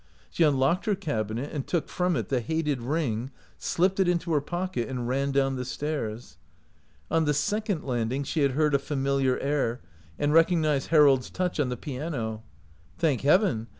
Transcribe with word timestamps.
She 0.31 0.41
unlocked 0.41 0.87
her 0.87 0.95
cabinet 0.95 1.51
and 1.53 1.67
took 1.67 1.87
from 1.87 2.15
it 2.15 2.29
the 2.29 2.41
hated 2.41 2.81
ring, 2.81 3.29
slipped 3.59 3.99
it 3.99 4.07
into 4.07 4.33
her 4.33 4.41
pocket, 4.41 4.89
and 4.89 5.07
ran 5.07 5.31
down 5.31 5.57
the 5.57 5.63
stairs. 5.63 6.39
On 7.11 7.25
the 7.25 7.35
second 7.35 7.83
landing 7.83 8.23
she 8.23 8.39
had 8.41 8.53
heard 8.53 8.73
a 8.73 8.79
familiar 8.79 9.37
air 9.37 9.79
and 10.17 10.33
recognized 10.33 10.87
Harold's 10.87 11.29
touch 11.29 11.59
on 11.59 11.69
the 11.69 11.77
piano. 11.77 12.41
Thank 12.97 13.21
Heaven! 13.21 13.67